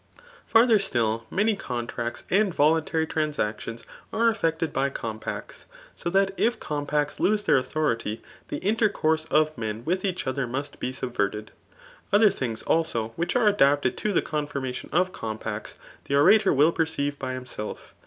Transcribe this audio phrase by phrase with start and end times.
[0.47, 7.19] Farther atiU, many contracts and voluntary transactions are effected by compacts; so that if compacts
[7.19, 11.51] lose their authority, the intercourse of men with each other must be subverted*
[12.11, 15.75] Other things, also, which are adapted to the confirmation c{ compacts,
[16.05, 17.93] the orator will perceive by himself.